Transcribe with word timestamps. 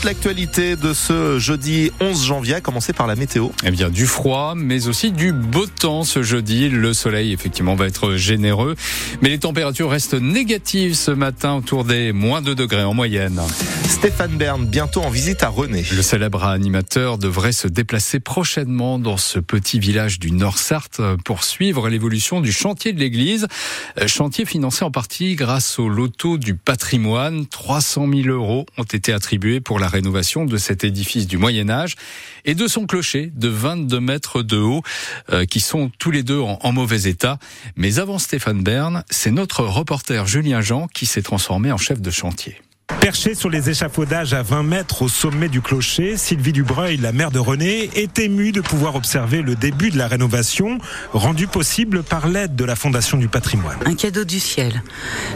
toute 0.00 0.06
l'actualité 0.06 0.76
de 0.76 0.94
ce 0.94 1.38
jeudi 1.38 1.90
11 2.00 2.24
janvier, 2.24 2.54
à 2.54 2.60
commencer 2.62 2.94
par 2.94 3.06
la 3.06 3.16
météo. 3.16 3.48
Eh 3.64 3.70
bien, 3.70 3.90
du 3.90 4.06
froid, 4.06 4.54
mais 4.56 4.88
aussi 4.88 5.12
du 5.12 5.32
beau 5.32 5.66
temps 5.66 6.04
ce 6.04 6.22
jeudi. 6.22 6.70
Le 6.70 6.94
soleil, 6.94 7.34
effectivement, 7.34 7.74
va 7.74 7.86
être 7.86 8.14
généreux, 8.14 8.76
mais 9.20 9.28
les 9.28 9.38
températures 9.38 9.90
restent 9.90 10.14
négatives 10.14 10.94
ce 10.94 11.10
matin, 11.10 11.56
autour 11.56 11.84
des 11.84 12.12
moins 12.12 12.40
2 12.40 12.54
degrés 12.54 12.84
en 12.84 12.94
moyenne. 12.94 13.42
Stéphane 13.84 14.38
Bern, 14.38 14.64
bientôt 14.64 15.02
en 15.02 15.10
visite 15.10 15.42
à 15.42 15.48
René. 15.48 15.84
Le 15.94 16.00
célèbre 16.00 16.44
animateur 16.44 17.18
devrait 17.18 17.52
se 17.52 17.68
déplacer 17.68 18.20
prochainement 18.20 18.98
dans 18.98 19.18
ce 19.18 19.38
petit 19.38 19.80
village 19.80 20.18
du 20.18 20.30
Nord-Sarthe 20.30 21.02
pour 21.26 21.44
suivre 21.44 21.90
l'évolution 21.90 22.40
du 22.40 22.52
chantier 22.52 22.94
de 22.94 23.00
l'église. 23.00 23.48
Chantier 24.06 24.46
financé 24.46 24.82
en 24.82 24.90
partie 24.90 25.34
grâce 25.34 25.78
au 25.78 25.90
loto 25.90 26.38
du 26.38 26.54
patrimoine. 26.54 27.46
300 27.46 28.08
000 28.10 28.28
euros 28.28 28.64
ont 28.78 28.84
été 28.84 29.12
attribués 29.12 29.60
pour 29.60 29.78
la 29.78 29.89
rénovation 29.90 30.44
de 30.44 30.56
cet 30.56 30.84
édifice 30.84 31.26
du 31.26 31.36
Moyen 31.36 31.68
Âge 31.68 31.96
et 32.44 32.54
de 32.54 32.66
son 32.66 32.86
clocher 32.86 33.32
de 33.34 33.48
22 33.48 34.00
mètres 34.00 34.42
de 34.42 34.56
haut, 34.58 34.82
euh, 35.30 35.44
qui 35.44 35.60
sont 35.60 35.90
tous 35.98 36.10
les 36.10 36.22
deux 36.22 36.40
en, 36.40 36.58
en, 36.62 36.72
mauvais 36.72 37.02
état. 37.02 37.38
Mais 37.76 37.98
avant 37.98 38.18
Stéphane 38.18 38.62
Bern, 38.62 39.04
c'est 39.10 39.30
notre 39.30 39.64
reporter 39.64 40.26
Julien 40.26 40.60
Jean 40.60 40.86
qui 40.88 41.06
s'est 41.06 41.22
transformé 41.22 41.72
en 41.72 41.78
chef 41.78 42.00
de 42.00 42.10
chantier. 42.10 42.60
Perchée 42.98 43.34
sur 43.34 43.48
les 43.48 43.70
échafaudages 43.70 44.34
à 44.34 44.42
20 44.42 44.62
mètres 44.62 45.02
au 45.02 45.08
sommet 45.08 45.48
du 45.48 45.62
clocher, 45.62 46.18
Sylvie 46.18 46.52
Dubreuil, 46.52 46.98
la 46.98 47.12
mère 47.12 47.30
de 47.30 47.38
René, 47.38 47.88
est 47.94 48.18
émue 48.18 48.52
de 48.52 48.60
pouvoir 48.60 48.94
observer 48.94 49.40
le 49.40 49.54
début 49.54 49.90
de 49.90 49.96
la 49.96 50.06
rénovation, 50.06 50.78
rendu 51.14 51.46
possible 51.46 52.02
par 52.02 52.28
l'aide 52.28 52.56
de 52.56 52.64
la 52.64 52.76
Fondation 52.76 53.16
du 53.16 53.28
patrimoine. 53.28 53.78
Un 53.86 53.94
cadeau 53.94 54.24
du 54.24 54.38
ciel, 54.38 54.82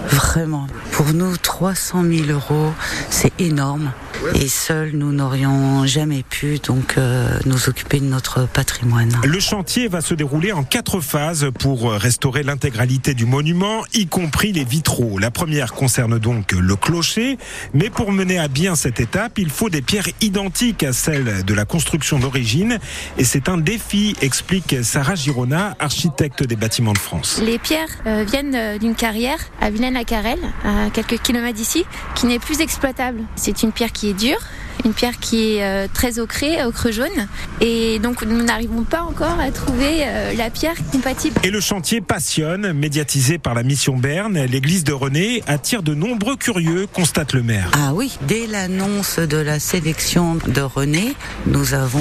vraiment. 0.09 0.67
Pour 0.93 1.15
nous, 1.15 1.39
300 1.39 2.05
000 2.05 2.31
euros, 2.31 2.73
c'est 3.09 3.33
énorme. 3.41 3.93
Et 4.35 4.49
seuls, 4.49 4.93
nous 4.95 5.13
n'aurions 5.13 5.87
jamais 5.87 6.23
pu 6.23 6.59
donc 6.59 6.95
euh, 6.97 7.39
nous 7.45 7.69
occuper 7.69 8.01
de 8.01 8.07
notre 8.07 8.47
patrimoine. 8.47 9.15
Le 9.23 9.39
chantier 9.39 9.89
va 9.89 10.01
se 10.01 10.15
dérouler 10.15 10.53
en 10.53 10.65
quatre 10.65 11.01
phases 11.01 11.49
pour 11.59 11.93
restaurer 11.93 12.43
l'intégralité 12.43 13.15
du 13.15 13.27
monument, 13.27 13.85
y 13.93 14.07
compris 14.07 14.53
les 14.53 14.65
vitraux. 14.65 15.19
La 15.19 15.31
première 15.31 15.73
concerne 15.75 16.19
donc 16.19 16.53
le 16.53 16.77
clocher, 16.77 17.39
mais 17.75 17.91
pour 17.91 18.13
mener 18.13 18.39
à 18.39 18.49
bien 18.49 18.77
cette 18.77 19.01
étape, 19.01 19.39
il 19.39 19.51
faut 19.51 19.69
des 19.69 19.83
pierres 19.83 20.09
identiques 20.21 20.83
à 20.83 20.93
celles 20.93 21.45
de 21.45 21.55
la 21.55 21.65
construction 21.65 22.19
d'origine, 22.19 22.79
et 23.19 23.25
c'est 23.25 23.49
un 23.49 23.59
défi, 23.59 24.17
explique 24.23 24.77
Sarah 24.83 25.17
Girona, 25.17 25.77
architecte 25.79 26.43
des 26.43 26.57
bâtiments 26.57 26.93
de 26.93 26.99
France. 26.99 27.41
Les 27.45 27.59
pierres 27.59 27.89
euh, 28.07 28.25
viennent 28.27 28.79
d'une 28.79 28.95
carrière 28.95 29.39
à 29.61 29.71
Vilaine-la-Carrel, 29.71 30.39
à 30.65 30.91
quelques 30.91 31.21
kilomètres 31.21 31.57
d'ici, 31.57 31.85
qui 32.15 32.27
n'est 32.27 32.39
plus 32.39 32.61
exploitable. 32.61 33.21
C'est 33.37 33.63
une 33.63 33.73
pierre 33.73 33.93
qui 33.93 34.09
est 34.09 34.14
dure, 34.15 34.39
une 34.85 34.93
pierre 34.93 35.19
qui 35.19 35.57
est 35.57 35.65
euh, 35.65 35.87
très 35.93 36.19
ocrée, 36.19 36.63
ocre 36.65 36.91
jaune. 36.91 37.29
Et 37.61 37.99
donc 37.99 38.23
nous 38.23 38.43
n'arrivons 38.43 38.83
pas 38.85 39.03
encore 39.03 39.39
à 39.41 39.51
trouver 39.51 40.03
euh, 40.03 40.35
la 40.35 40.51
pierre 40.51 40.75
compatible. 40.93 41.41
Et 41.43 41.51
le 41.51 41.61
chantier 41.61 42.01
passionne, 42.01 42.73
médiatisé 42.73 43.39
par 43.39 43.55
la 43.55 43.63
mission 43.63 43.97
Berne. 43.97 44.45
L'église 44.45 44.85
de 44.85 44.93
René 44.93 45.43
attire 45.47 45.83
de 45.83 45.95
nombreux 45.95 46.37
curieux, 46.37 46.87
constate 46.87 47.33
le 47.33 47.43
maire. 47.43 47.71
Ah 47.75 47.95
oui, 47.95 48.19
dès 48.23 48.47
l'annonce 48.47 49.19
de 49.19 49.37
la 49.37 49.59
sélection 49.59 50.37
de 50.47 50.61
René, 50.61 51.15
nous 51.47 51.75
avons 51.75 52.01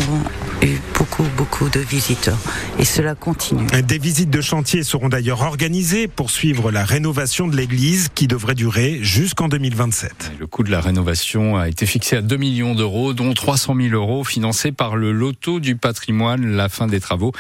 eu 0.62 0.78
beaucoup, 0.98 1.26
beaucoup 1.38 1.70
de 1.70 1.80
visiteurs. 1.80 2.38
Et 2.80 2.86
cela 2.86 3.16
continue. 3.16 3.68
Des 3.84 3.98
visites 3.98 4.30
de 4.30 4.42
chantier 4.42 4.84
seront 4.84 5.10
d'ailleurs 5.10 5.42
organisées 5.42 6.08
pour 6.08 6.32
suivre 6.32 6.72
la 6.72 6.84
rénovation 6.84 7.48
de 7.48 7.56
l'église 7.56 8.10
qui 8.14 8.28
devrait 8.28 8.56
durer 8.56 9.00
jusqu'en 9.02 9.48
2027. 9.48 10.34
Le 10.40 10.48
coût 10.48 10.64
de 10.64 10.72
la 10.72 10.82
rénovation 10.82 11.58
a 11.58 11.70
été 11.70 11.86
fixé 11.94 12.16
à 12.18 12.22
2 12.24 12.38
millions 12.38 12.74
d'euros, 12.74 13.14
dont 13.14 13.32
300 13.36 13.76
000 13.76 13.94
euros 13.94 14.24
financés 14.24 14.72
par 14.72 14.96
le 14.96 15.12
loto 15.12 15.60
du 15.60 15.76
patrimoine. 15.76 16.56
La 16.56 16.68
fin 16.68 16.88
des 16.88 17.00
travaux 17.00 17.34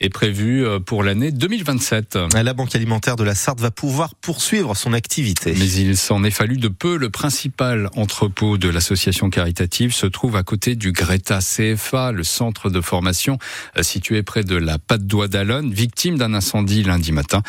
est 0.00 0.08
prévue 0.08 0.64
pour 0.86 1.02
l'année 1.02 1.30
2027. 1.30 2.18
La 2.34 2.54
Banque 2.54 2.74
alimentaire 2.74 3.16
de 3.16 3.24
la 3.24 3.34
Sarthe 3.34 3.60
va 3.60 3.70
pouvoir 3.70 4.14
poursuivre 4.14 4.74
son 4.74 4.92
activité. 4.92 5.54
Mais 5.58 5.70
il 5.70 5.96
s'en 5.96 6.24
est 6.24 6.30
fallu 6.30 6.56
de 6.56 6.68
peu. 6.68 6.96
Le 6.96 7.10
principal 7.10 7.90
entrepôt 7.96 8.56
de 8.56 8.68
l'association 8.68 9.30
caritative 9.30 9.94
se 9.94 10.06
trouve 10.06 10.36
à 10.36 10.42
côté 10.42 10.74
du 10.74 10.92
Greta 10.92 11.40
CFA, 11.40 12.12
le 12.12 12.24
centre 12.24 12.70
de 12.70 12.80
formation 12.80 13.38
situé 13.82 14.22
près 14.22 14.42
de 14.42 14.56
la 14.56 14.78
Patte 14.78 15.06
d'Oie 15.06 15.28
d'Alonne, 15.28 15.72
victime 15.72 16.16
d'un 16.16 16.32
incendie 16.34 16.82
lundi 16.82 17.12
matin. 17.12 17.42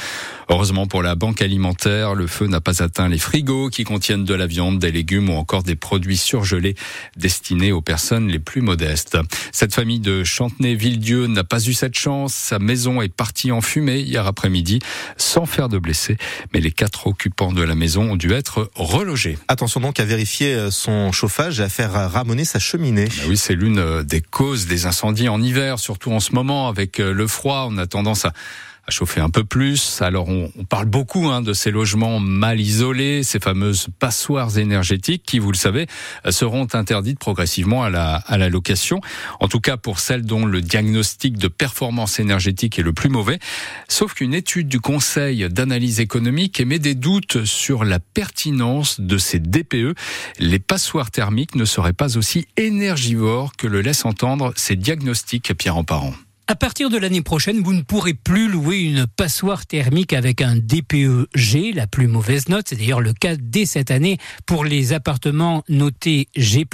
Heureusement 0.50 0.88
pour 0.88 1.04
la 1.04 1.16
Banque 1.16 1.42
alimentaire, 1.42 2.16
le 2.16 2.28
feu 2.28 2.48
n'a 2.48 2.60
pas 2.60 2.84
atteint 2.84 3.08
les 3.08 3.18
frigos 3.18 3.70
qui 3.70 3.86
contiennent 3.86 4.26
de 4.26 4.34
la 4.34 4.48
viande, 4.48 4.80
des 4.80 4.92
légumes 4.92 5.30
ou 5.30 5.34
encore 5.34 5.64
des 5.64 5.76
produits 5.76 6.18
surgelés 6.18 6.76
destinés 7.16 7.72
aux 7.72 7.82
personnes 7.82 8.28
les 8.28 8.40
plus 8.40 8.62
modestes. 8.62 9.18
Cette 9.54 9.74
famille 9.74 10.02
de 10.02 10.24
Chantenay-Villedieu 10.24 11.28
n'a 11.28 11.44
pas 11.44 11.66
eu 11.66 11.74
cette 11.74 11.98
chance. 11.98 12.41
Sa 12.42 12.58
maison 12.58 13.02
est 13.02 13.14
partie 13.14 13.52
en 13.52 13.62
fumée 13.62 14.00
hier 14.00 14.26
après-midi 14.26 14.80
sans 15.16 15.46
faire 15.46 15.70
de 15.70 15.78
blessés. 15.78 16.18
Mais 16.54 16.60
les 16.60 16.72
quatre 16.72 17.06
occupants 17.06 17.54
de 17.54 17.62
la 17.62 17.76
maison 17.76 18.12
ont 18.12 18.16
dû 18.16 18.34
être 18.34 18.72
relogés. 18.74 19.38
Attention 19.48 19.80
donc 19.80 20.00
à 20.00 20.06
vérifier 20.06 20.70
son 20.72 21.12
chauffage 21.12 21.60
et 21.60 21.64
à 21.64 21.70
faire 21.70 21.92
ramoner 22.12 22.44
sa 22.44 22.58
cheminée. 22.58 23.06
Ben 23.06 23.30
oui, 23.30 23.38
c'est 23.38 23.54
l'une 23.54 24.02
des 24.04 24.22
causes 24.22 24.66
des 24.66 24.88
incendies 24.88 25.30
en 25.30 25.42
hiver, 25.42 25.78
surtout 25.78 26.12
en 26.12 26.20
ce 26.20 26.34
moment 26.34 26.68
avec 26.68 26.98
le 26.98 27.28
froid. 27.28 27.68
On 27.70 27.78
a 27.78 27.86
tendance 27.86 28.26
à 28.26 28.34
à 28.88 28.92
chauffer 28.92 29.22
un 29.22 29.30
peu 29.30 29.44
plus. 29.44 30.02
Alors 30.02 30.30
on, 30.30 30.50
parle 30.70 30.86
beaucoup 30.86 31.30
hein, 31.30 31.42
de 31.42 31.54
ces 31.54 31.72
logements 31.72 32.20
mal 32.20 32.60
isolés, 32.60 33.24
ces 33.24 33.40
fameuses 33.40 33.88
passoires 34.00 34.58
énergétiques 34.58 35.24
qui, 35.24 35.40
vous 35.40 35.52
le 35.52 35.58
savez, 35.58 35.88
seront 36.30 36.68
interdites 36.74 37.20
progressivement 37.20 37.84
à 37.84 37.90
la, 37.90 38.16
à 38.16 38.38
la 38.38 38.50
location. 38.50 39.02
En 39.40 39.48
tout 39.48 39.60
cas 39.60 39.78
pour 39.78 40.00
celles 40.00 40.26
dont 40.26 40.46
le 40.46 40.62
diagnostic 40.62 41.38
de 41.38 41.48
performance 41.48 42.20
énergétique 42.20 42.80
est 42.80 42.84
le 42.84 42.94
plus 42.94 43.10
mauvais. 43.10 43.40
Sauf 43.88 44.14
qu'une 44.14 44.34
étude 44.34 44.68
du 44.68 44.80
Conseil 44.80 45.48
d'analyse 45.50 46.00
économique 46.00 46.60
émet 46.60 46.80
des 46.80 46.96
doutes 46.96 47.46
sur 47.46 47.84
la 47.84 48.00
pertinence 48.00 49.00
de 49.00 49.18
ces 49.18 49.40
DPE. 49.40 49.96
Les 50.40 50.60
passoires 50.60 51.12
thermiques 51.12 51.56
ne 51.56 51.66
seraient 51.66 51.94
pas 51.94 52.18
aussi 52.18 52.48
énergivores 52.58 53.54
que 53.58 53.68
le 53.68 53.82
laissent 53.82 54.06
entendre 54.06 54.54
ces 54.56 54.76
diagnostics 54.76 55.54
Pierre 55.54 55.78
en 55.78 55.84
parent. 55.84 56.14
À 56.52 56.56
partir 56.56 56.90
de 56.90 56.98
l'année 56.98 57.22
prochaine, 57.22 57.62
vous 57.62 57.72
ne 57.72 57.82
pourrez 57.82 58.14
plus 58.14 58.50
louer 58.50 58.80
une 58.80 59.08
passoire 59.08 59.66
thermique 59.66 60.12
avec 60.12 60.42
un 60.42 60.58
DPE-G, 60.58 61.72
la 61.72 61.88
plus 61.88 62.08
mauvaise 62.08 62.50
note. 62.50 62.66
C'est 62.68 62.76
d'ailleurs 62.76 63.00
le 63.00 63.14
cas 63.14 63.38
dès 63.40 63.66
cette 63.66 63.90
année 63.90 64.18
pour 64.46 64.66
les 64.66 64.92
appartements 64.92 65.64
notés 65.70 66.28
G+, 66.36 66.68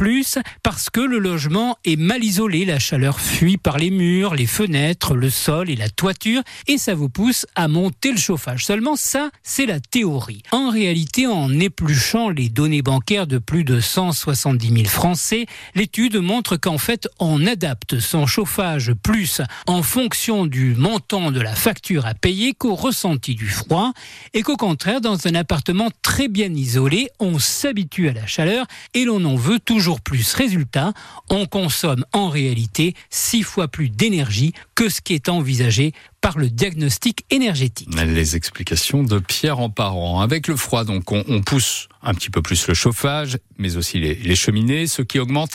parce 0.64 0.90
que 0.90 1.00
le 1.00 1.20
logement 1.20 1.78
est 1.86 1.96
mal 1.96 2.24
isolé. 2.24 2.66
La 2.66 2.80
chaleur 2.80 3.20
fuit 3.20 3.58
par 3.58 3.78
les 3.78 3.92
murs, 3.92 4.34
les 4.34 4.48
fenêtres, 4.48 5.14
le 5.14 5.30
sol 5.30 5.70
et 5.70 5.76
la 5.76 5.90
toiture, 5.90 6.42
et 6.66 6.80
ça 6.80 6.96
vous 6.96 7.08
pousse 7.08 7.46
à 7.54 7.68
monter 7.68 8.12
le 8.12 8.18
chauffage. 8.18 8.66
Seulement 8.66 8.96
ça, 8.96 9.30
c'est 9.44 9.68
la 9.68 9.80
théorie. 9.80 10.42
En 10.52 10.72
réalité, 10.72 11.28
en 11.28 11.52
épluchant 11.52 12.30
les 12.30 12.50
données 12.50 12.82
bancaires 12.82 13.28
de 13.28 13.38
plus 13.38 13.64
de 13.64 13.80
170 13.80 14.70
000 14.70 14.86
Français, 14.86 15.46
l'étude 15.76 16.16
montre 16.16 16.58
qu'en 16.58 16.80
fait, 16.80 17.08
on 17.20 17.46
adapte 17.46 18.00
son 18.00 18.26
chauffage 18.26 18.94
plus 19.04 19.40
en 19.68 19.84
fonction 19.84 20.46
du 20.46 20.76
montant 20.76 21.30
de 21.32 21.42
la 21.42 21.54
facture 21.54 22.06
à 22.06 22.14
payer 22.14 22.54
qu'au 22.54 22.74
ressenti 22.74 23.36
du 23.36 23.48
froid 23.48 23.92
et 24.34 24.42
qu'au 24.42 24.56
contraire, 24.56 25.02
dans 25.02 25.28
un 25.28 25.36
appartement 25.36 25.90
très 26.02 26.30
bien 26.30 26.54
isolé, 26.54 27.10
on 27.20 27.38
s'habitue 27.38 28.08
à 28.08 28.14
la 28.14 28.26
chaleur 28.26 28.66
et 28.94 29.04
l'on 29.04 29.24
en 29.26 29.36
veut 29.36 29.60
toujours 29.60 30.00
plus. 30.00 30.34
Résultat, 30.34 30.94
on 31.30 31.46
consomme 31.46 32.06
en 32.14 32.30
réalité 32.30 32.96
six 33.10 33.44
fois 33.44 33.68
plus 33.68 33.90
d'énergie 33.90 34.54
que 34.74 34.88
ce 34.88 35.02
qui 35.02 35.14
est 35.14 35.28
envisagé 35.28 35.92
par 36.22 36.38
le 36.38 36.50
diagnostic 36.50 37.26
énergétique. 37.30 37.90
Les 37.94 38.36
explications 38.36 39.04
de 39.04 39.20
Pierre 39.20 39.60
en 39.60 39.70
parent. 39.70 40.22
Avec 40.22 40.48
le 40.48 40.56
froid, 40.56 40.84
donc, 40.84 41.12
on, 41.12 41.24
on, 41.28 41.42
pousse 41.42 41.88
un 42.08 42.14
petit 42.14 42.30
peu 42.30 42.42
plus 42.42 42.68
le 42.68 42.74
chauffage, 42.74 43.38
mais 43.58 43.76
aussi 43.76 44.00
les, 44.00 44.16
les 44.16 44.36
cheminées, 44.36 44.88
ce 44.88 45.02
qui 45.02 45.20
augmente 45.20 45.52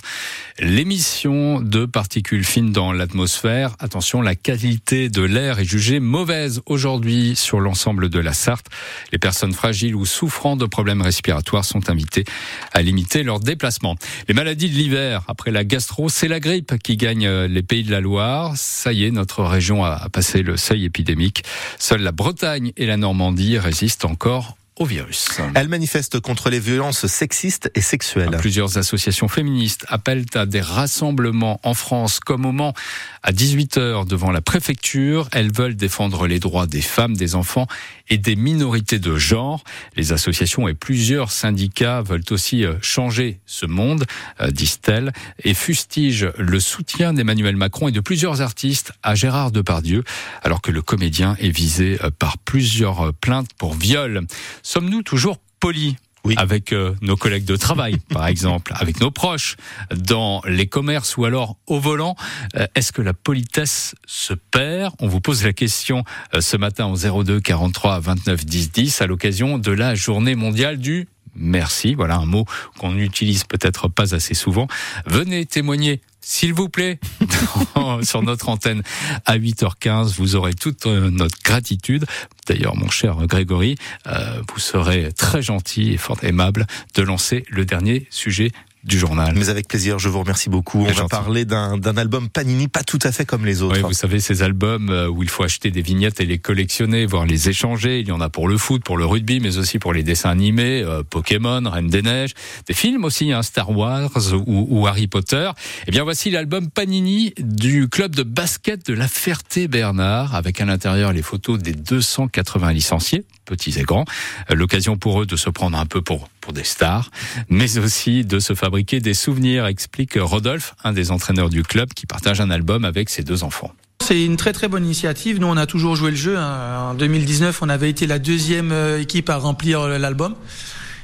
l'émission 0.59 1.61
de 1.61 1.87
particules 1.87 2.45
fines 2.45 2.73
dans 2.73 2.93
l'atmosphère. 2.93 3.75
Attention, 3.79 4.21
la 4.21 4.35
qualité 4.35 5.09
de 5.09 5.23
l'air 5.23 5.59
est 5.59 5.65
jugée 5.65 5.99
mauvaise 5.99 6.61
aujourd'hui 6.67 7.37
sur 7.37 7.59
l'ensemble 7.59 8.11
de 8.11 8.19
la 8.19 8.35
Sarthe. 8.35 8.67
Les 9.13 9.19
personnes 9.19 9.55
fragiles 9.55 9.95
ou 9.95 10.05
souffrant 10.05 10.57
de 10.57 10.67
problèmes 10.67 11.01
respiratoires 11.01 11.65
sont 11.65 11.89
invitées 11.89 12.25
à 12.73 12.83
limiter 12.83 13.23
leurs 13.23 13.41
déplacements. 13.41 13.97
Les 14.29 14.35
maladies 14.35 14.69
de 14.69 14.75
l'hiver, 14.75 15.23
après 15.29 15.51
la 15.51 15.65
gastro, 15.65 16.11
c'est 16.11 16.29
la 16.29 16.39
grippe 16.39 16.77
qui 16.83 16.99
gagne 16.99 17.29
les 17.29 17.63
pays 17.63 17.83
de 17.83 17.91
la 17.91 18.01
Loire. 18.01 18.53
Ça 18.57 18.93
y 18.93 19.05
est, 19.05 19.11
notre 19.11 19.43
région 19.43 19.85
a 19.85 20.09
passé 20.11 20.43
le 20.43 20.59
seuil 20.59 20.85
épidémique. 20.85 21.45
Seule 21.79 22.03
la 22.03 22.13
Bretagne 22.13 22.73
et 22.77 22.85
la 22.85 22.99
Normandie 22.99 23.59
résistent 23.59 24.05
encore 24.05 24.57
au 24.77 24.85
virus. 24.85 25.29
Elle 25.55 25.69
manifeste 25.69 26.21
contre 26.21 26.49
les 26.49 26.61
violences 26.61 27.07
sexistes 27.07 27.71
et 27.75 27.81
sexuelles. 27.81 28.37
Plusieurs 28.39 28.79
associations 28.79 29.29
féministes 29.29 29.85
appellent 29.89 30.25
à 30.35 30.47
des 30.47 30.61
rassemblements 30.61 31.61
en 31.63 31.75
France 31.75 32.21
comme 32.21 32.47
au 32.47 32.53
Mans 32.53 32.75
à 33.23 33.33
18h 33.33 34.07
devant 34.07 34.31
la 34.31 34.41
préfecture. 34.41 35.29
Elles 35.33 35.53
veulent 35.53 35.77
défendre 35.77 36.27
les 36.27 36.39
droits 36.39 36.67
des 36.67 36.81
femmes, 36.81 37.17
des 37.17 37.35
enfants 37.35 37.67
et 38.09 38.19
des 38.19 38.37
minorités 38.37 38.99
de 38.99 39.17
genre. 39.17 39.63
Les 39.97 40.13
associations 40.13 40.69
et 40.69 40.75
plusieurs 40.75 41.31
syndicats 41.31 42.03
veulent 42.03 42.25
aussi 42.31 42.65
euh, 42.65 42.75
changer 42.81 43.41
ce 43.47 43.67
monde, 43.67 44.05
euh, 44.41 44.51
disent-elles, 44.51 45.13
et 45.45 45.55
fustigent 45.55 46.33
le 46.39 46.61
soutien 46.61 47.13
d'Emmanuel 47.13 47.57
Macron 47.57 47.89
et 47.89 47.93
de 47.93 48.01
plusieurs 48.01 48.41
artistes 48.41 48.93
à 49.03 49.15
Gérard 49.15 49.51
Depardieu, 49.51 50.03
alors 50.43 50.61
que 50.63 50.71
le 50.71 50.83
comédien 50.83 51.37
est 51.41 51.51
visé 51.51 51.99
euh, 52.03 52.11
par 52.11 52.39
plusieurs 52.39 53.13
plaintes 53.15 53.51
pour 53.59 53.75
viol. 53.75 54.27
Sommes-nous 54.63 55.03
toujours 55.03 55.39
polis 55.61 55.97
oui. 56.25 56.35
avec 56.39 56.73
euh, 56.73 56.95
nos 57.03 57.17
collègues 57.17 57.45
de 57.45 57.57
travail, 57.57 57.97
par 58.09 58.27
exemple, 58.27 58.73
avec 58.77 59.01
nos 59.01 59.11
proches, 59.11 59.57
dans 59.95 60.43
les 60.47 60.67
commerces 60.67 61.17
ou 61.17 61.25
alors 61.25 61.57
au 61.67 61.81
volant? 61.81 62.17
Euh, 62.57 62.67
Est-ce 62.75 62.93
que 62.93 63.03
la 63.03 63.15
politesse 63.15 63.95
se 64.07 64.35
perd? 64.35 64.95
On 65.01 65.09
vous 65.09 65.21
pose 65.21 65.45
la 65.45 65.53
question 65.53 66.05
euh, 66.35 66.41
ce 66.41 66.57
matin 66.57 66.87
au 66.87 67.23
02 67.25 67.41
43 67.41 68.01
29 68.01 68.45
10 68.45 68.73
10 68.73 69.03
à 69.03 69.07
l'occasion 69.07 69.59
de 69.59 69.73
la 69.73 69.95
journée 69.95 70.35
mondiale 70.35 70.79
du 70.79 71.09
merci. 71.35 71.95
Voilà 71.95 72.17
un 72.17 72.27
mot 72.27 72.45
qu'on 72.79 72.93
n'utilise 72.93 73.45
peut-être 73.45 73.89
pas 73.89 74.15
assez 74.15 74.35
souvent. 74.35 74.69
Venez 75.07 75.47
témoigner 75.47 76.01
s'il 76.23 76.55
vous 76.55 76.69
plaît, 76.69 76.99
sur 78.03 78.23
notre 78.23 78.49
antenne 78.49 78.83
à 79.27 79.37
8h15, 79.37 80.15
vous 80.17 80.37
aurez 80.37 80.55
toute 80.55 80.87
euh, 80.87 81.11
notre 81.11 81.37
gratitude. 81.43 82.07
D'ailleurs, 82.47 82.77
mon 82.77 82.89
cher 82.89 83.17
Grégory, 83.27 83.77
euh, 84.07 84.41
vous 84.53 84.61
serez 84.61 85.13
très 85.13 85.43
gentil 85.43 85.93
et 85.93 85.97
fort 85.97 86.23
aimable 86.23 86.67
de 86.95 87.03
lancer 87.03 87.45
le 87.49 87.65
dernier 87.65 88.07
sujet 88.11 88.53
du 88.85 88.99
journal. 88.99 89.35
Mais 89.37 89.49
avec 89.49 89.69
plaisir, 89.69 89.99
je 89.99 90.09
vous 90.09 90.21
remercie 90.21 90.51
beaucoup. 90.51 90.85
On 90.87 90.93
va 90.93 91.09
parler 91.09 91.45
d'un 91.45 91.79
d'un 91.79 91.97
album 91.97 92.29
Panini 92.29 92.69
pas 92.69 92.83
tout 92.83 92.99
à 93.03 93.13
fait 93.13 93.25
comme 93.25 93.47
les 93.47 93.63
autres. 93.63 93.77
Oui, 93.77 93.83
vous 93.83 93.93
savez, 93.93 94.21
ces 94.21 94.43
albums 94.43 94.91
euh, 94.91 95.09
où 95.09 95.23
il 95.23 95.29
faut 95.29 95.45
acheter 95.45 95.71
des 95.71 95.83
vignettes 95.83 96.21
et 96.21 96.27
les 96.27 96.39
collectionner, 96.39 97.07
voire 97.07 97.27
les 97.27 97.49
échanger. 97.49 98.01
Il 98.01 98.09
y 98.09 98.13
en 98.13 98.21
a 98.21 98.29
pour 98.29 98.49
le 98.49 98.59
foot, 98.59 98.83
pour 98.83 98.97
le 98.97 99.05
rugby, 99.05 99.41
mais 99.41 99.59
aussi 99.59 99.79
pour 99.79 99.93
les 99.93 100.03
dessins 100.03 100.31
animés, 100.31 100.83
euh, 100.83 101.03
Pokémon, 101.09 101.63
Reine 101.69 101.89
des 101.89 102.03
Neiges, 102.03 102.35
des 102.67 102.75
films 102.75 103.05
aussi, 103.05 103.33
hein, 103.33 103.43
Star 103.43 103.71
Wars 103.71 104.11
ou, 104.47 104.67
ou 104.69 104.87
Harry 104.87 105.07
Potter. 105.07 105.51
Eh 105.87 105.91
bien, 105.91 106.03
voici 106.03 106.31
l'album 106.31 106.71
Panini 106.71 107.33
du 107.39 107.89
club 107.89 108.15
de 108.15 108.23
basket 108.23 108.87
de 108.87 108.95
la 108.95 109.09
Ferté-Bernard, 109.09 110.35
avec 110.35 110.61
à 110.61 110.65
l'intérieur 110.65 111.13
les 111.13 111.23
photos 111.23 111.59
des 111.59 111.73
280 111.73 112.73
licenciés, 112.73 113.25
petits 113.45 113.79
et 113.79 113.83
grands. 113.83 114.05
Euh, 114.51 114.55
L'occasion 114.55 114.97
pour 114.97 115.23
eux 115.23 115.27
de 115.27 115.37
se 115.37 115.51
prendre 115.51 115.79
un 115.79 115.87
peu 115.87 116.03
pour 116.03 116.29
pour 116.41 116.53
des 116.53 116.65
stars, 116.65 117.11
mais 117.49 117.79
aussi 117.79 118.25
de 118.25 118.39
se 118.41 118.55
fabriquer 118.55 118.99
des 119.01 119.15
souvenirs, 119.15 119.67
explique 119.67 120.19
Rodolphe, 120.21 120.75
un 120.83 120.93
des 120.93 121.11
entraîneurs 121.13 121.51
du 121.51 121.63
club, 121.63 121.93
qui 121.95 122.05
partage 122.07 122.41
un 122.41 122.51
album 122.51 122.85
avec 122.85 123.11
ses 123.11 123.23
deux 123.23 123.45
enfants. 123.45 123.73
C'est 124.03 124.25
une 124.25 124.37
très 124.37 124.53
très 124.53 124.67
bonne 124.67 124.85
initiative. 124.85 125.39
Nous, 125.39 125.47
on 125.47 125.57
a 125.57 125.67
toujours 125.67 125.95
joué 125.95 126.11
le 126.11 126.17
jeu. 126.17 126.37
hein. 126.37 126.89
En 126.91 126.95
2019, 126.95 127.63
on 127.63 127.69
avait 127.69 127.89
été 127.89 128.09
la 128.09 128.19
deuxième 128.19 128.73
euh, 128.73 129.01
équipe 129.01 129.31
à 129.31 129.37
remplir 129.37 129.81
euh, 129.83 129.99
l'album. 129.99 130.35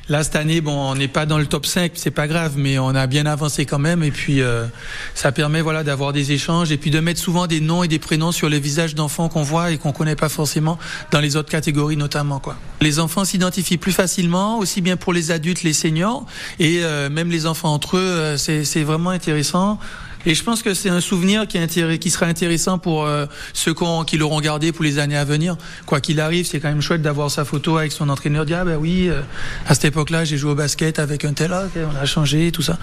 Là, 0.09 0.25
cette 0.25 0.37
année, 0.37 0.63
bon, 0.63 0.73
on 0.73 0.95
n'est 0.95 1.09
pas 1.09 1.27
dans 1.27 1.37
le 1.37 1.45
top 1.45 1.67
5, 1.67 1.93
c'est 1.95 2.11
pas 2.11 2.27
grave, 2.27 2.55
mais 2.57 2.79
on 2.79 2.95
a 2.95 3.07
bien 3.07 3.27
avancé 3.27 3.67
quand 3.67 3.79
même. 3.79 4.03
Et 4.03 4.11
puis, 4.11 4.41
euh, 4.41 4.65
ça 5.15 5.33
permet 5.33 5.61
voilà 5.61 5.85
d'avoir 5.85 6.15
des 6.15 6.33
échanges 6.33 6.73
et 6.73 6.79
puis 6.79 6.91
de 6.91 6.99
mettre 7.01 7.21
souvent 7.21 7.47
des 7.47 7.61
noms 7.61 7.83
et 7.83 7.89
des 7.89 7.99
prénoms 7.99 8.33
sur 8.33 8.49
les 8.49 8.59
visages 8.59 8.95
d'enfants 8.95 9.29
qu'on 9.29 9.43
voit 9.43 9.71
et 9.71 9.77
qu'on 9.77 9.93
connaît 9.93 10.17
pas 10.17 10.31
forcément 10.31 10.79
dans 11.11 11.21
les 11.21 11.37
autres 11.37 11.51
catégories 11.51 11.99
notamment 11.99 12.39
quoi. 12.39 12.57
Les 12.81 13.01
enfants 13.01 13.27
s'identifient 13.27 13.77
plus 13.77 13.93
facilement, 13.93 14.59
aussi 14.59 14.81
bien 14.81 14.97
pour 14.97 15.13
les 15.13 15.31
adultes, 15.31 15.63
les 15.63 15.75
seniors 15.75 16.25
et 16.59 16.81
euh, 16.83 17.11
même 17.11 17.31
les 17.31 17.45
enfants 17.45 17.75
entre 17.75 17.99
eux. 17.99 18.01
euh, 18.01 18.37
c'est 18.39 18.65
c'est 18.65 18.85
vraiment 18.85 19.11
intéressant. 19.11 19.79
Et 20.27 20.35
je 20.35 20.43
pense 20.43 20.63
que 20.63 20.75
c'est 20.75 20.89
un 20.89 21.01
souvenir 21.01 21.47
qui, 21.47 21.59
qui 21.99 22.11
sera 22.11 22.27
intéressant 22.27 22.79
pour 22.79 23.05
euh, 23.05 23.27
ceux 23.53 23.75
qui 24.07 24.19
l'auront 24.19 24.41
gardé 24.41 24.73
pour 24.73 24.85
les 24.85 24.99
années 24.99 25.17
à 25.17 25.25
venir. 25.25 25.57
Quoi 25.87 26.01
qu'il 26.01 26.21
arrive, 26.21 26.47
c'est 26.47 26.61
quand 26.61 26.69
même 26.69 26.83
chouette 26.83 27.03
d'avoir 27.03 27.31
sa 27.31 27.45
photo 27.45 27.77
avec 27.77 27.93
son 27.93 28.09
entraîneur, 28.09 28.45
dire 28.45 28.59
ah 28.61 28.65
ben 28.65 28.77
oui, 28.77 29.09
euh, 29.09 29.21
à 29.67 29.75
cette 29.75 29.87
époque-là, 29.87 30.25
j'ai 30.25 30.37
joué 30.37 30.53
au 30.53 30.55
basket 30.55 30.99
avec 30.99 31.25
un 31.25 31.33
tel, 31.33 31.53
ah, 31.53 31.65
ok, 31.67 31.81
on 31.93 31.97
a 31.97 32.05
changé, 32.05 32.51
tout 32.53 32.63
ça. 32.63 32.79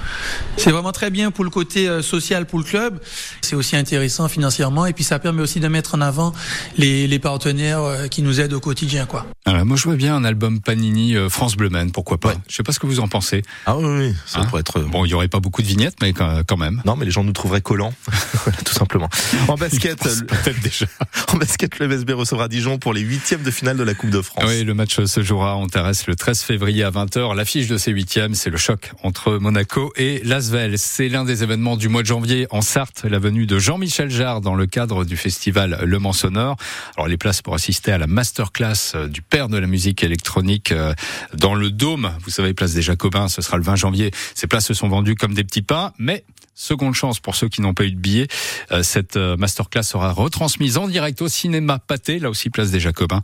C'est 0.57 0.71
vraiment 0.71 0.91
très 0.91 1.09
bien 1.09 1.31
pour 1.31 1.43
le 1.43 1.49
côté 1.49 1.87
euh, 1.87 2.01
social 2.01 2.45
pour 2.45 2.59
le 2.59 2.65
club. 2.65 2.99
C'est 3.41 3.55
aussi 3.55 3.75
intéressant 3.75 4.27
financièrement 4.27 4.85
et 4.85 4.93
puis 4.93 5.03
ça 5.03 5.19
permet 5.19 5.41
aussi 5.41 5.59
de 5.59 5.67
mettre 5.67 5.95
en 5.95 6.01
avant 6.01 6.33
les, 6.77 7.07
les 7.07 7.19
partenaires 7.19 8.09
qui 8.09 8.21
nous 8.21 8.39
aident 8.39 8.53
au 8.53 8.59
quotidien, 8.59 9.05
quoi. 9.05 9.25
Alors, 9.47 9.63
moi, 9.63 9.77
je 9.77 9.83
vois 9.83 9.95
bien 9.95 10.15
un 10.15 10.23
album 10.23 10.59
Panini 10.59 11.15
euh, 11.15 11.29
France 11.29 11.55
Bleu 11.55 11.69
Man, 11.69 11.91
pourquoi 11.91 12.17
pas 12.17 12.29
Ouais. 12.29 12.35
Je 12.49 12.55
sais 12.55 12.63
pas 12.63 12.71
ce 12.71 12.79
que 12.79 12.87
vous 12.87 12.99
en 12.99 13.07
pensez. 13.07 13.43
Ah 13.67 13.77
oui, 13.77 13.85
oui, 13.85 14.15
ça 14.25 14.39
Hein 14.39 14.45
pourrait 14.45 14.61
être. 14.61 14.79
Bon, 14.79 15.05
il 15.05 15.09
y 15.09 15.13
aurait 15.13 15.27
pas 15.27 15.39
beaucoup 15.39 15.61
de 15.61 15.67
vignettes, 15.67 15.97
mais 16.01 16.13
quand 16.13 16.57
même. 16.57 16.81
Non, 16.83 16.95
mais 16.95 17.05
les 17.05 17.11
gens 17.11 17.23
nous 17.23 17.31
trouveraient 17.31 17.61
collants, 17.61 17.93
tout 18.65 18.73
simplement. 18.73 19.07
En 19.47 19.53
basket, 19.55 20.03
le- 20.03 20.25
Peut-être 20.25 20.59
déjà. 20.61 20.87
en 21.33 21.37
basket, 21.37 21.77
le 21.77 21.87
MSB 21.87 22.11
recevra 22.13 22.47
Dijon 22.47 22.79
pour 22.79 22.91
les 22.91 23.01
huitièmes 23.01 23.43
de 23.43 23.51
finale 23.51 23.77
de 23.77 23.83
la 23.83 23.93
Coupe 23.93 24.09
de 24.09 24.21
France. 24.23 24.45
Oui, 24.47 24.63
le 24.63 24.73
match 24.73 24.99
se 25.05 25.21
jouera 25.21 25.55
en 25.55 25.67
terrasse 25.67 26.07
le 26.07 26.15
13 26.15 26.41
février 26.41 26.83
à 26.83 26.89
20h. 26.89 27.35
L'affiche 27.35 27.67
de 27.67 27.77
ces 27.77 27.91
huitièmes, 27.91 28.33
c'est 28.33 28.49
le 28.49 28.57
choc 28.57 28.93
entre 29.03 29.33
Monaco 29.37 29.93
et 29.95 30.21
Lasvel. 30.23 30.79
C'est 30.79 31.07
l'un 31.07 31.23
des 31.23 31.43
événements 31.43 31.77
du 31.77 31.87
mois 31.87 32.01
de 32.01 32.07
janvier 32.07 32.47
en 32.49 32.61
Sarthe, 32.61 33.03
la 33.07 33.19
venue 33.19 33.45
de 33.45 33.59
Jean-Michel 33.59 34.09
Jarre 34.09 34.41
dans 34.41 34.55
le 34.55 34.65
cadre 34.65 35.05
du 35.05 35.17
festival 35.17 35.81
Le 35.85 35.99
Mans 35.99 36.13
Sonore. 36.13 36.57
Alors 36.97 37.07
les 37.07 37.17
places 37.17 37.43
pour 37.43 37.53
assister 37.53 37.91
à 37.91 37.99
la 37.99 38.07
masterclass 38.07 38.93
euh, 38.95 39.07
du 39.07 39.21
père 39.35 39.49
de 39.49 39.57
la 39.57 39.67
musique 39.67 40.01
électronique 40.01 40.71
euh, 40.71 40.93
dans 41.33 41.55
le 41.55 41.69
Dôme, 41.69 42.09
vous 42.23 42.29
savez, 42.29 42.53
place 42.53 42.73
des 42.73 42.81
Jacobins, 42.81 43.27
ce 43.27 43.41
sera 43.41 43.57
le 43.57 43.63
20 43.63 43.75
janvier. 43.75 44.11
Ces 44.33 44.47
places 44.47 44.65
se 44.67 44.73
sont 44.73 44.87
vendues 44.87 45.15
comme 45.15 45.33
des 45.33 45.43
petits 45.43 45.61
pains, 45.61 45.91
mais 45.99 46.23
Seconde 46.57 46.93
chance 46.93 47.19
pour 47.19 47.35
ceux 47.35 47.49
qui 47.49 47.59
n'ont 47.59 47.73
pas 47.73 47.83
eu 47.83 47.91
de 47.91 47.99
billets. 47.99 48.29
Euh, 48.71 48.81
Cette 48.81 49.17
euh, 49.17 49.35
masterclass 49.35 49.83
sera 49.83 50.13
retransmise 50.13 50.77
en 50.77 50.87
direct 50.87 51.21
au 51.21 51.27
cinéma 51.27 51.79
Pâté, 51.79 52.17
là 52.17 52.29
aussi 52.29 52.49
place 52.49 52.71
des 52.71 52.79
Jacobins. 52.79 53.21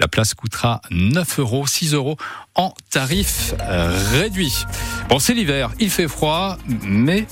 La 0.00 0.08
place 0.08 0.34
coûtera 0.34 0.82
9 0.90 1.38
euros, 1.38 1.64
6 1.64 1.94
euros 1.94 2.16
en 2.56 2.74
tarif 2.90 3.54
réduit. 4.10 4.64
Bon, 5.08 5.20
c'est 5.20 5.34
l'hiver, 5.34 5.70
il 5.78 5.90
fait 5.90 6.08
froid, 6.08 6.58
mais 6.82 7.28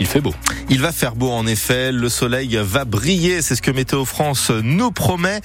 il 0.00 0.06
fait 0.06 0.20
beau. 0.20 0.34
Il 0.68 0.80
va 0.80 0.92
faire 0.92 1.14
beau 1.14 1.30
en 1.30 1.46
effet, 1.46 1.92
le 1.92 2.08
soleil 2.08 2.58
va 2.62 2.84
briller, 2.84 3.42
c'est 3.42 3.54
ce 3.54 3.62
que 3.62 3.70
Météo 3.70 4.04
France 4.04 4.50
nous 4.50 4.90
promet. 4.90 5.40